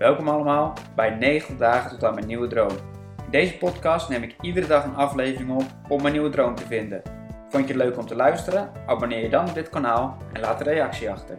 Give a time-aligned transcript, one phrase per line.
[0.00, 2.70] Welkom allemaal bij 90 dagen tot aan mijn nieuwe droom.
[3.24, 6.66] In deze podcast neem ik iedere dag een aflevering op om mijn nieuwe droom te
[6.66, 7.02] vinden.
[7.48, 8.70] Vond je het leuk om te luisteren?
[8.86, 11.36] Abonneer je dan op dit kanaal en laat een reactie achter.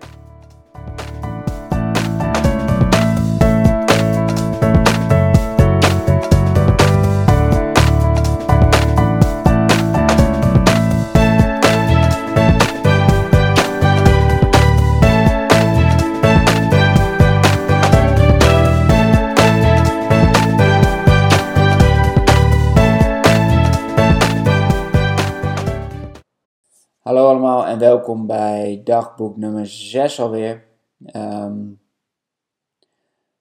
[28.15, 30.63] Bij dagboek nummer 6 alweer.
[31.05, 31.57] Ehm,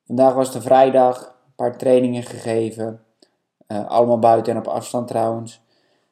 [0.06, 3.04] vandaag was de vrijdag, een paar trainingen gegeven.
[3.66, 5.62] Eh, allemaal buiten en op afstand trouwens.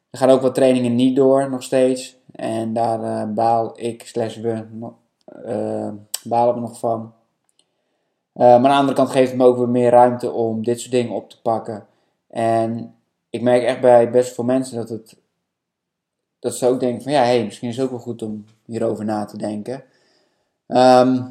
[0.09, 2.17] Er gaan ook wat trainingen niet door, nog steeds.
[2.31, 4.65] En daar uh, baal ik, slash we,
[5.45, 5.89] uh,
[6.23, 7.13] balen we nog van.
[8.33, 10.91] maar aan de andere kant geeft het me ook weer meer ruimte om dit soort
[10.91, 11.87] dingen op te pakken.
[12.27, 12.95] En
[13.29, 15.18] ik merk echt bij best veel mensen dat het
[16.39, 19.05] dat ze ook denken van ja, hey, misschien is het ook wel goed om hierover
[19.05, 19.83] na te denken.
[20.67, 21.21] Ehm,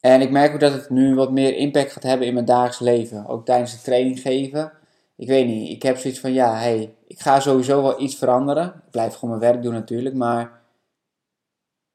[0.00, 2.78] en ik merk ook dat het nu wat meer impact gaat hebben in mijn dagelijks
[2.78, 3.26] leven.
[3.26, 4.72] Ook tijdens de training geven.
[5.16, 8.66] Ik weet niet, ik heb zoiets van ja, hey, ik ga sowieso wel iets veranderen.
[8.66, 10.60] Ik blijf gewoon mijn werk doen natuurlijk, maar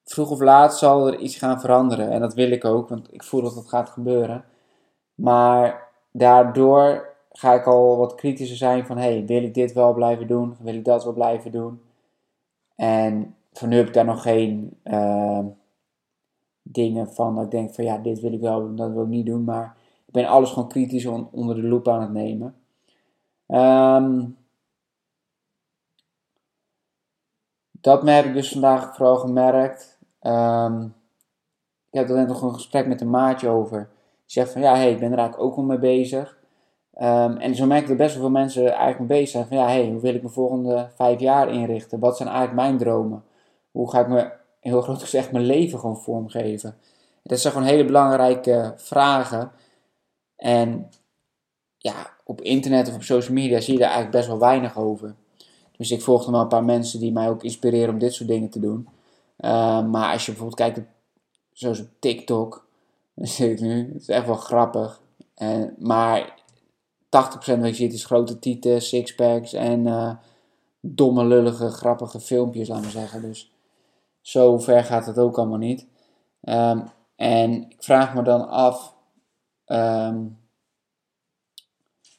[0.04, 2.12] vroeg of laat zal er iets gaan veranderen.
[2.12, 4.46] En dat wil ik ook, want ik voel dat dat gaat gebeuren.
[5.16, 10.28] Maar daardoor ga ik al wat kritischer zijn van, hey, wil ik dit wel blijven
[10.28, 10.56] doen?
[10.60, 11.82] Wil ik dat wel blijven doen?
[12.76, 15.46] En voor nu heb ik daar nog geen uh,
[16.62, 19.26] dingen van dat ik denk van, ja, dit wil ik wel dat wil ik niet
[19.26, 19.44] doen.
[19.44, 22.56] Maar ik ben alles gewoon kritisch onder de loep aan het nemen.
[23.48, 24.38] Um,
[27.72, 30.00] dat heb ik dus vandaag vooral gemerkt.
[30.22, 30.84] Um,
[31.90, 33.90] ik heb er net nog een gesprek met een maatje over.
[33.90, 36.44] Die zegt van, ja, hey, ik ben eigenlijk ook al mee bezig.
[37.02, 39.58] Um, en zo merk ik dat best wel veel mensen eigenlijk mee bezig zijn van
[39.58, 42.00] ja, hey, hoe wil ik mijn volgende vijf jaar inrichten?
[42.00, 43.24] Wat zijn eigenlijk mijn dromen?
[43.72, 46.78] Hoe ga ik me, heel groot gezegd, mijn leven gewoon vormgeven?
[47.24, 49.52] Dat zijn gewoon hele belangrijke vragen.
[50.36, 50.90] En
[51.78, 55.16] ja, op internet of op social media zie je daar eigenlijk best wel weinig over.
[55.78, 58.30] Dus ik volg nog wel een paar mensen die mij ook inspireren om dit soort
[58.30, 58.88] dingen te doen.
[59.38, 60.82] Um, maar als je bijvoorbeeld kijkt,
[61.52, 62.68] zoals op TikTok,
[63.16, 65.02] dan zit ik nu, het is echt wel grappig.
[65.36, 66.44] En, maar
[67.16, 70.12] 80% wat je ziet is grote tieten, sixpacks en uh,
[70.80, 73.22] domme, lullige, grappige filmpjes, laten we zeggen.
[73.22, 73.52] Dus
[74.22, 75.88] zo ver gaat het ook allemaal niet.
[76.42, 76.84] Um,
[77.16, 78.96] en ik vraag me dan af
[79.68, 80.38] um,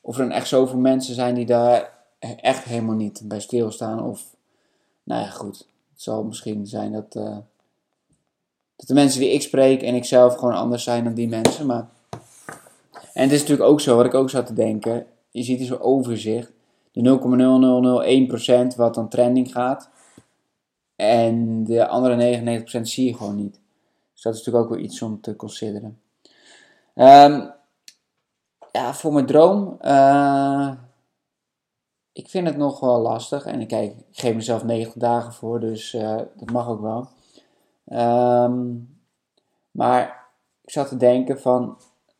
[0.00, 4.02] of er dan echt zoveel mensen zijn die daar echt helemaal niet bij stilstaan.
[4.02, 4.36] Of,
[5.02, 5.58] nou ja, goed.
[5.92, 7.36] Het zal misschien zijn dat, uh,
[8.76, 11.66] dat de mensen die ik spreek en ik zelf gewoon anders zijn dan die mensen.
[11.66, 11.88] Maar
[13.16, 15.06] en het is natuurlijk ook zo, wat ik ook zat te denken.
[15.30, 16.52] Je ziet hier zo'n overzicht.
[16.92, 17.18] De
[18.72, 19.90] 0,0001% wat dan trending gaat.
[20.96, 23.60] En de andere 99% zie je gewoon niet.
[24.12, 26.00] Dus dat is natuurlijk ook wel iets om te consideren.
[26.94, 27.52] Um,
[28.72, 29.78] ja, voor mijn droom.
[29.80, 30.72] Uh,
[32.12, 33.44] ik vind het nog wel lastig.
[33.44, 37.08] En ik, kijk, ik geef mezelf 90 dagen voor, dus uh, dat mag ook wel.
[38.44, 38.98] Um,
[39.70, 40.26] maar
[40.62, 41.78] ik zat te denken van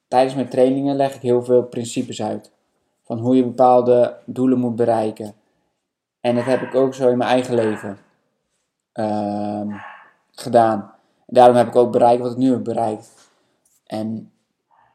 [0.09, 2.51] Tijdens mijn trainingen leg ik heel veel principes uit.
[3.05, 5.35] Van hoe je bepaalde doelen moet bereiken.
[6.21, 7.99] En dat heb ik ook zo in mijn eigen leven
[8.95, 9.81] uh,
[10.31, 10.95] gedaan.
[11.27, 13.31] Daarom heb ik ook bereikt wat ik nu heb bereikt.
[13.87, 14.33] En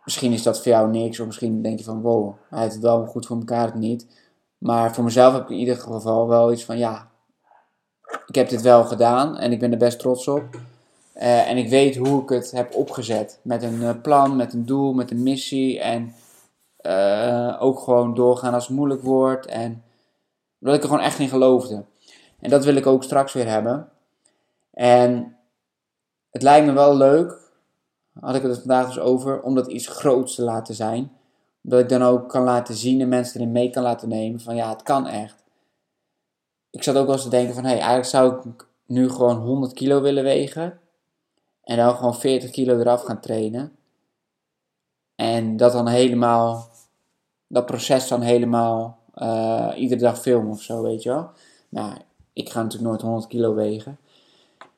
[0.04, 2.84] misschien is dat voor jou niks, of misschien denk je van wow, hij heeft het
[2.84, 4.08] wel goed voor elkaar, het niet.
[4.58, 7.10] Maar voor mezelf heb ik in ieder geval wel iets van ja,
[8.28, 10.44] ik heb dit wel gedaan en ik ben er best trots op.
[11.22, 13.40] Uh, en ik weet hoe ik het heb opgezet.
[13.42, 15.80] Met een uh, plan, met een doel, met een missie.
[15.80, 16.14] En
[16.82, 19.46] uh, ook gewoon doorgaan als het moeilijk wordt.
[19.46, 19.84] En
[20.60, 21.84] dat ik er gewoon echt in geloofde.
[22.40, 23.90] En dat wil ik ook straks weer hebben.
[24.74, 25.36] En
[26.32, 27.38] het lijkt me wel leuk,
[28.20, 31.12] had ik het vandaag dus over, om dat iets groots te laten zijn.
[31.62, 34.56] Dat ik dan ook kan laten zien en mensen erin mee kan laten nemen van
[34.56, 35.44] ja, het kan echt.
[36.70, 39.38] Ik zat ook wel eens te denken van hé, hey, eigenlijk zou ik nu gewoon
[39.38, 40.80] 100 kilo willen wegen.
[41.72, 43.76] En dan gewoon 40 kilo eraf gaan trainen.
[45.16, 46.68] En dat dan helemaal,
[47.48, 51.30] dat proces dan helemaal uh, iedere dag filmen of zo, weet je wel.
[51.70, 51.94] Nou,
[52.34, 53.98] ik ga natuurlijk nooit 100 kilo wegen.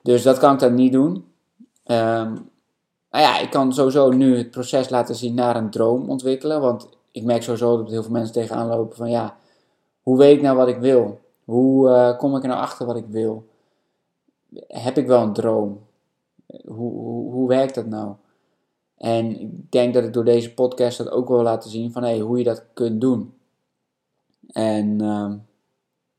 [0.02, 1.26] Dus dat kan ik dan niet doen.
[1.86, 2.40] Nou
[3.10, 6.62] ja, ik kan sowieso nu het proces laten zien naar een droom ontwikkelen.
[6.62, 9.38] Want ik merk sowieso dat heel veel mensen tegenaan lopen van ja,
[10.02, 11.22] hoe weet ik nou wat ik wil?
[11.46, 13.48] Hoe uh, kom ik er nou achter wat ik wil?
[14.68, 15.92] Heb ik wel een droom?
[16.62, 16.92] Hoe,
[17.32, 18.16] hoe, werkt dat nou?
[18.98, 22.20] En ik denk dat ik door deze podcast dat ook wil laten zien van hey,
[22.20, 23.34] hoe je dat kunt doen.
[24.48, 25.34] En uh,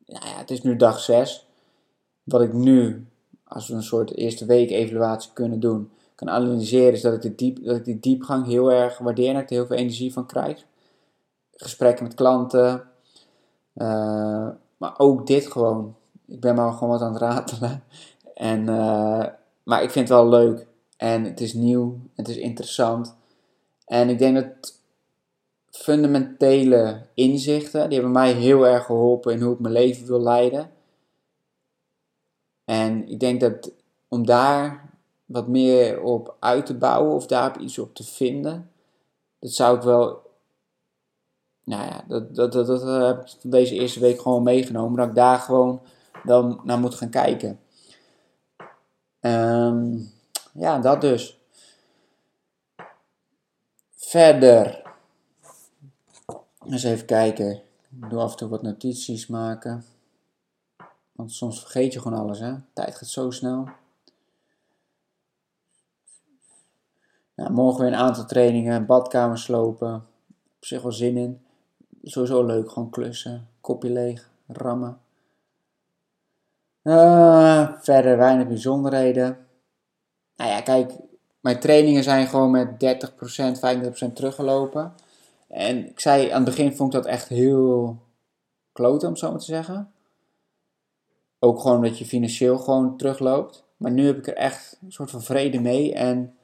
[0.05, 1.47] ja, het is nu dag 6.
[2.23, 3.07] Wat ik nu,
[3.45, 7.65] als we een soort eerste week evaluatie kunnen doen, kan analyseren, is dat ik, diep,
[7.65, 10.27] dat ik die diepgang heel erg waardeer en dat ik er heel veel energie van
[10.27, 10.65] krijg.
[11.53, 12.89] Gesprekken met klanten,
[13.75, 15.97] uh, maar ook dit gewoon.
[16.27, 17.83] Ik ben maar gewoon wat aan het ratelen.
[18.35, 19.27] En, uh,
[19.65, 20.67] maar ik vind het wel leuk.
[20.97, 23.17] En het is nieuw, het is interessant.
[23.87, 24.81] En ik denk dat
[25.71, 30.71] fundamentele inzichten, die hebben mij heel erg geholpen in hoe ik mijn leven wil leiden.
[32.65, 33.73] En ik denk dat
[34.09, 34.91] om daar
[35.25, 38.71] wat meer op uit te bouwen of daar iets op te vinden,
[39.39, 40.23] dat zou ik wel.
[41.65, 44.97] Nou ja, dat, dat, dat, dat heb ik deze eerste week gewoon meegenomen.
[44.97, 45.81] Dat ik daar gewoon
[46.23, 47.59] wel naar moet gaan kijken.
[49.27, 50.13] Um,
[50.53, 51.39] ja, dat dus.
[53.95, 54.83] Verder.
[56.67, 57.53] Eens even kijken.
[58.01, 59.85] Ik doe af en toe wat notities maken.
[61.13, 62.55] Want soms vergeet je gewoon alles, hè.
[62.73, 63.69] Tijd gaat zo snel.
[67.35, 68.87] Nou, morgen weer een aantal trainingen.
[68.87, 69.95] Badkamer slopen.
[70.57, 71.43] Op zich wel zin in.
[72.03, 72.71] Sowieso leuk.
[72.71, 73.49] Gewoon klussen.
[73.61, 74.31] Kopje leeg.
[74.47, 75.01] Rammen.
[76.85, 79.47] Uh, verder weinig bijzonderheden.
[80.37, 80.93] Nou ja, kijk,
[81.41, 84.95] mijn trainingen zijn gewoon met 30%, 35% teruggelopen.
[85.49, 87.99] En ik zei aan het begin vond ik dat echt heel
[88.73, 89.93] kloten, om zo maar te zeggen.
[91.39, 93.65] Ook gewoon dat je financieel gewoon terugloopt.
[93.77, 95.95] Maar nu heb ik er echt een soort van vrede mee.
[95.95, 96.37] En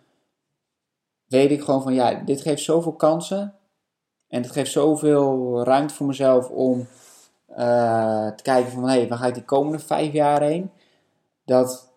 [1.26, 3.54] weet ik gewoon van ja, dit geeft zoveel kansen.
[4.28, 6.86] En het geeft zoveel ruimte voor mezelf om
[7.50, 10.70] uh, te kijken van hé, hey, waar ga ik die komende vijf jaar heen?
[11.44, 11.92] Dat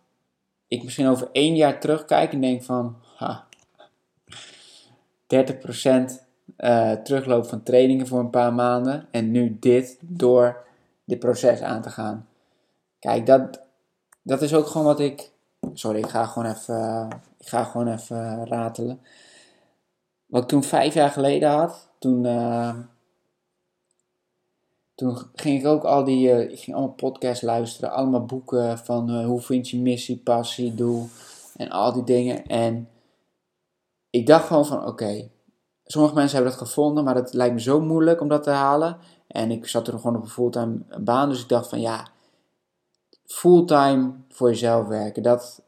[0.67, 3.45] ik misschien over één jaar terugkijk en denk van, ha,
[5.33, 5.43] 30%
[6.57, 10.65] uh, eh, terugloop van trainingen voor een paar maanden en nu dit door
[11.05, 12.27] dit proces aan te gaan.
[12.99, 13.61] Kijk, dat,
[14.21, 15.31] dat is ook gewoon wat ik.
[15.73, 17.07] Sorry, ik ga gewoon even,
[17.37, 19.01] ik ga gewoon even ratelen.
[20.25, 22.75] Wat ik toen vijf jaar geleden had, toen, uh,
[25.03, 29.09] toen ging ik ook al die, uh, ik ging allemaal podcasts luisteren, allemaal boeken van
[29.09, 31.07] uh, hoe vind je missie, passie, doel
[31.55, 32.45] en al die dingen.
[32.45, 32.89] En
[34.09, 35.29] ik dacht gewoon van oké,
[35.85, 38.97] sommige mensen hebben dat gevonden, maar het lijkt me zo moeilijk om dat te halen.
[39.27, 42.07] En ik zat er gewoon op een fulltime baan, dus ik dacht van ja,
[43.25, 45.61] fulltime voor jezelf werken, dat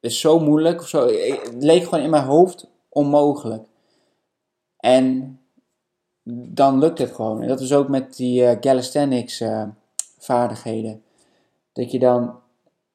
[0.00, 0.80] is zo moeilijk.
[0.80, 3.66] Of zo, het leek gewoon in mijn hoofd onmogelijk.
[4.76, 5.38] En
[6.28, 7.42] dan lukt het gewoon.
[7.42, 9.62] En dat is ook met die uh, calisthenics uh,
[10.18, 11.02] vaardigheden.
[11.72, 12.34] Dat je dan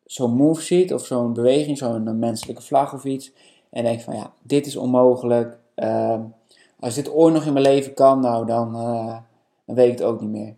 [0.06, 3.32] zo'n move ziet of zo'n beweging, zo'n menselijke vlag of iets.
[3.70, 5.58] En denkt van ja, dit is onmogelijk.
[5.76, 6.20] Uh,
[6.80, 8.74] als dit ooit nog in mijn leven kan, nou dan,
[9.66, 10.56] dan weet ik het ook niet meer.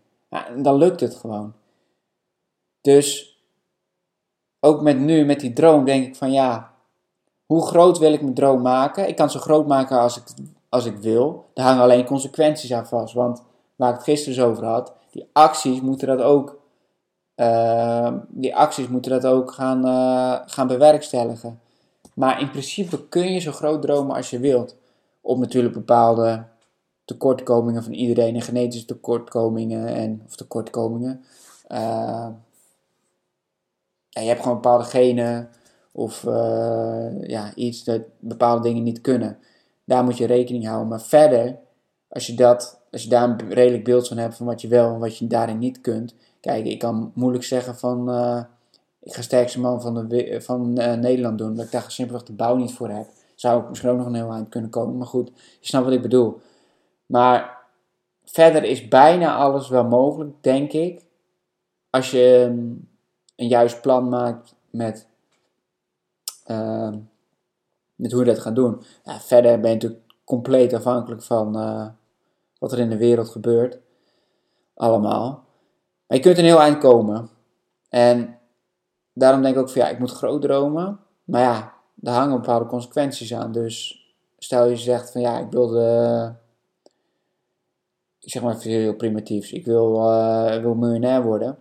[0.58, 1.54] Dan lukt het gewoon.
[2.82, 3.38] Dus
[4.60, 6.74] ook met nu, met die droom, denk ik van ja,
[7.46, 9.08] hoe groot wil ik mijn droom maken?
[9.08, 10.24] Ik kan zo groot maken als ik
[10.74, 11.50] als ik wil.
[11.54, 13.14] Daar hangen alleen consequenties aan vast.
[13.14, 13.44] Want
[13.76, 16.60] waar ik het gisteren dus over had, die acties moeten dat ook,
[17.36, 21.60] uh, die acties moeten dat ook gaan, uh, gaan bewerkstelligen.
[22.14, 24.76] Maar in principe kun je zo groot dromen als je wilt.
[25.22, 26.44] Op natuurlijk bepaalde
[27.06, 31.24] tekortkomingen van iedereen en genetische tekortkomingen en, of tekortkomingen.
[31.72, 32.28] Uh,
[34.10, 35.50] ja, je hebt gewoon bepaalde genen
[35.92, 36.24] of
[37.22, 39.38] ja, iets dat bepaalde dingen niet kunnen.
[39.84, 40.88] Daar moet je rekening houden.
[40.88, 41.58] Maar verder,
[42.08, 44.94] als je, dat, als je daar een redelijk beeld van hebt van wat je wel
[44.94, 46.16] en wat je daarin niet kunt.
[46.40, 48.44] Kijk, ik kan moeilijk zeggen van uh,
[49.00, 51.56] ik ga sterkste man van, de, van uh, Nederland doen.
[51.56, 53.08] Dat ik daar simpelweg de bouw niet voor heb.
[53.36, 54.98] Zou ik misschien ook nog een heel eind kunnen komen.
[54.98, 56.42] Maar goed, je snapt wat ik bedoel.
[57.06, 57.58] Maar
[58.24, 61.02] verder is bijna alles wel mogelijk, denk ik.
[61.90, 62.90] Als je um,
[63.36, 65.08] een juist plan maakt met
[66.48, 66.94] uh,
[67.96, 68.82] met hoe je dat gaat doen.
[69.04, 71.88] Ja, verder ben je natuurlijk compleet afhankelijk van uh,
[72.60, 73.80] wat er in de wereld gebeurt.
[74.74, 75.46] Allemaal.
[76.08, 77.30] Maar je kunt een heel eind komen.
[77.90, 78.38] En
[79.14, 81.00] daarom denk ik ook van ja, ik moet groot dromen.
[81.24, 83.52] Maar ja, daar hangen bepaalde consequenties aan.
[83.52, 84.04] Dus
[84.38, 86.32] stel je zegt van ja, ik wil de,
[88.20, 91.58] zeg maar even heel primitiefs, ik wil, uh, wil miljonair worden.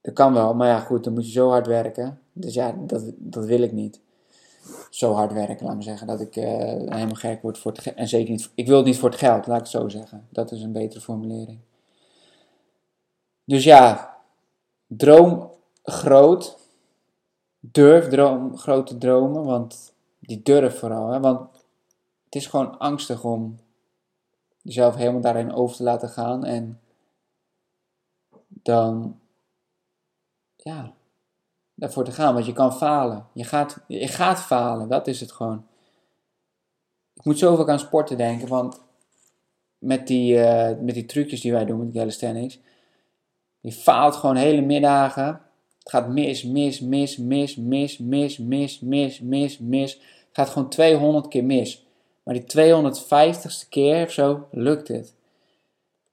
[0.00, 2.20] Dat kan wel, maar ja goed, dan moet je zo hard werken.
[2.32, 4.00] Dus ja, dat, dat wil ik niet
[4.90, 7.94] zo hard werken, laat me zeggen, dat ik uh, helemaal gek word voor het.
[7.94, 10.26] En zeker niet, ik wil het niet voor het geld, laat ik het zo zeggen.
[10.30, 11.58] Dat is een betere formulering.
[13.44, 14.16] Dus ja,
[14.86, 15.50] droom
[15.82, 16.60] groot.
[17.60, 21.08] Durf droom, grote dromen, want die durf vooral.
[21.08, 21.20] Hè?
[21.20, 21.40] Want
[22.24, 23.58] het is gewoon angstig om
[24.62, 26.44] jezelf helemaal daarin over te laten gaan.
[26.44, 26.80] En
[28.48, 29.20] dan,
[30.56, 30.92] ja,
[31.82, 32.34] daarvoor te gaan.
[32.34, 33.26] Want je kan falen.
[33.32, 35.66] Je gaat, je gaat falen, dat is het gewoon.
[37.14, 38.80] Ik moet zoveel aan sporten denken, want
[39.78, 42.58] met die, uh, met die trucjes die wij doen met calisthenics,
[43.60, 45.26] je faalt gewoon hele middagen.
[45.78, 49.92] Het gaat mis, mis, mis, mis, mis, mis, mis, mis, mis, mis.
[49.92, 51.86] Het gaat gewoon 200 keer mis.
[52.22, 55.14] Maar die 250ste keer of zo lukt het.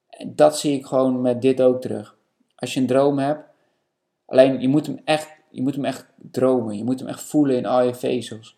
[0.09, 2.17] En dat zie ik gewoon met dit ook terug.
[2.55, 3.43] Als je een droom hebt,
[4.25, 6.77] alleen je moet hem echt, je moet hem echt dromen.
[6.77, 8.57] Je moet hem echt voelen in al je vezels.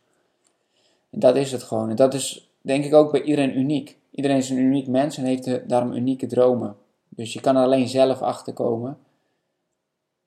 [1.10, 1.89] En dat is het gewoon.
[1.89, 3.98] En dat is denk ik ook bij iedereen uniek.
[4.12, 6.75] Iedereen is een uniek mens en heeft daarom unieke dromen.
[7.10, 8.98] Dus je kan er alleen zelf achter komen.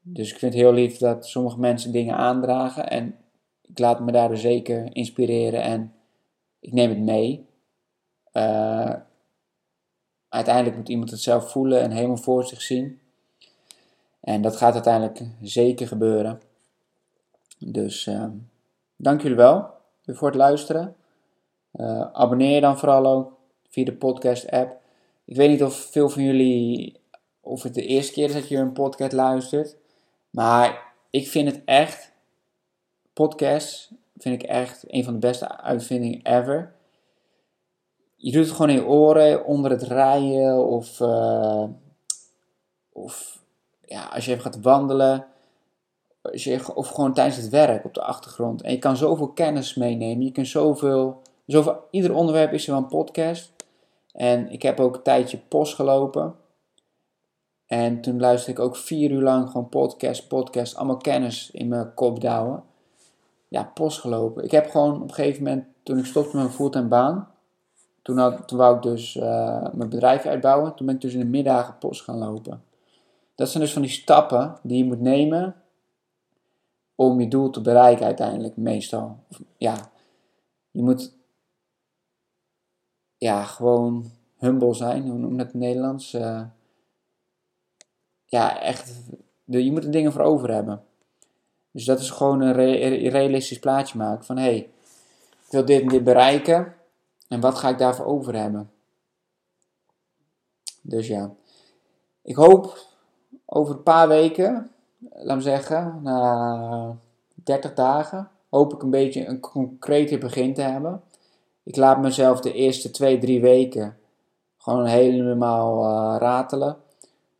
[0.01, 2.91] Dus ik vind het heel lief dat sommige mensen dingen aandragen.
[2.91, 3.17] En
[3.63, 5.93] ik laat me daardoor zeker inspireren en
[6.61, 7.47] ik neem het mee.
[8.33, 8.95] Uh,
[10.29, 13.01] uiteindelijk moet iemand het zelf voelen en helemaal voor zich zien.
[14.21, 16.41] En dat gaat uiteindelijk zeker gebeuren.
[17.67, 18.27] Dus uh,
[18.97, 19.71] dank jullie wel
[20.07, 20.97] voor het luisteren.
[21.73, 23.33] Uh, abonneer je dan vooral ook
[23.69, 24.81] via de podcast app.
[25.25, 27.01] Ik weet niet of veel van jullie,
[27.41, 29.77] of het de eerste keer is dat je een podcast luistert.
[30.31, 32.13] Maar ik vind het echt,
[33.13, 36.75] podcast vind ik echt een van de beste uitvindingen ever.
[38.17, 41.65] Je doet het gewoon in je oren, onder het rijden of, uh,
[42.93, 43.43] of
[43.85, 45.27] ja, als je even gaat wandelen.
[46.75, 48.63] Of gewoon tijdens het werk op de achtergrond.
[48.63, 50.25] En je kan zoveel kennis meenemen.
[50.25, 53.53] Je kunt zoveel, zoveel ieder onderwerp is er wel een podcast.
[54.13, 56.35] En ik heb ook een tijdje post gelopen.
[57.67, 61.95] En toen luisterde ik ook vier uur lang gewoon podcast, podcast, allemaal kennis in mijn
[61.95, 62.63] kop douwen.
[63.49, 64.45] Ja, post gelopen.
[64.45, 67.29] Ik heb gewoon op een gegeven moment, toen ik stopte met mijn fulltime baan,
[68.03, 70.75] toen, had, toen wou ik dus uh, mijn bedrijf uitbouwen.
[70.75, 72.63] Toen ben ik dus in de middagen post gaan lopen.
[73.35, 75.55] Dat zijn dus van die stappen die je moet nemen
[76.95, 79.19] om je doel te bereiken uiteindelijk, meestal.
[79.57, 79.91] Ja,
[80.71, 81.13] je moet
[83.17, 86.15] ja, gewoon humble zijn, hoe noem dat in het Nederlands?
[86.15, 86.43] Uh,
[88.25, 88.93] ja, echt,
[89.45, 90.85] de, je moet er dingen voor over hebben.
[91.71, 92.53] Dus dat is gewoon een
[93.09, 94.57] realistisch plaatje maken van hé, hey,
[95.45, 96.75] ik wil dit en dit bereiken
[97.29, 98.71] en wat ga ik daarvoor over hebben?
[100.81, 101.35] Dus ja,
[102.23, 102.79] ik hoop
[103.45, 104.71] over een paar weken,
[105.11, 106.97] laat me zeggen, na
[107.35, 111.03] 30 dagen, hoop ik een beetje een concrete begin te hebben.
[111.63, 113.97] Ik laat mezelf de eerste 2, 3 weken
[114.65, 116.77] gewoon helemaal uh, ratelen.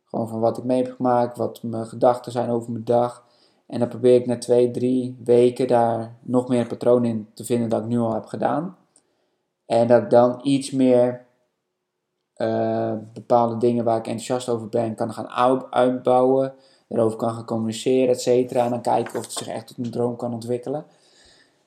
[0.05, 3.23] Gewoon van wat ik mee heb gemaakt, wat mijn gedachten zijn over mijn dag.
[3.67, 7.69] En dan probeer ik na 2, 3 weken daar nog meer patroon in te vinden
[7.69, 8.77] dat ik nu al heb gedaan.
[9.65, 11.25] En dat ik dan iets meer
[12.37, 15.29] uh, bepaalde dingen waar ik enthousiast over ben, kan gaan
[15.69, 16.53] uitbouwen.
[16.87, 18.63] Erover kan gaan communiceren, et cetera.
[18.63, 20.85] En dan kijken of het zich echt tot een droom kan ontwikkelen.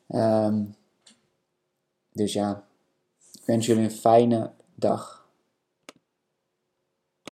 [0.08, 0.74] Um,
[2.12, 2.64] dus ja,
[3.32, 5.17] ik wens jullie een fijne dag.